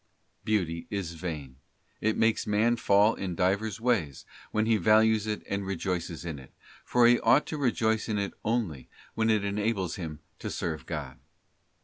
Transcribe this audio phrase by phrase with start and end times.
[0.43, 1.57] Beauty is vain;
[1.99, 6.51] it makes man fall in divers ways, when he values it and rejoices in it,
[6.83, 11.19] for he ought to rejoice in it only when it enables him to serve God.